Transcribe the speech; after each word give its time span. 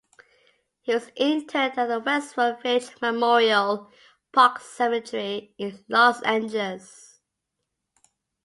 He 0.81 0.95
was 0.95 1.09
interred 1.15 1.77
in 1.77 1.87
the 1.87 1.99
Westwood 1.99 2.59
Village 2.63 2.89
Memorial 3.03 3.91
Park 4.33 4.59
Cemetery 4.59 5.53
in 5.59 5.85
Los 5.89 6.23
Angeles. 6.23 7.19